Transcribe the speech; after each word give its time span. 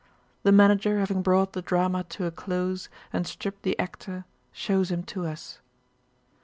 The 0.41 0.51
manager 0.51 0.97
having 0.97 1.21
brought 1.21 1.53
the 1.53 1.61
drama 1.61 2.03
to 2.05 2.25
a 2.25 2.31
close 2.31 2.89
and 3.13 3.27
stripped 3.27 3.61
the 3.61 3.77
actor 3.77 4.25
shows 4.51 4.89
him 4.89 5.03
to 5.03 5.27
us. 5.27 5.59